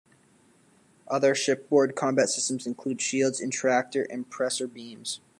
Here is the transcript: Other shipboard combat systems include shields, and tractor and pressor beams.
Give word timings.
Other 1.09 1.35
shipboard 1.35 1.95
combat 1.95 2.27
systems 2.29 2.65
include 2.65 3.01
shields, 3.01 3.39
and 3.39 3.53
tractor 3.53 4.01
and 4.09 4.27
pressor 4.27 4.65
beams. 4.65 5.21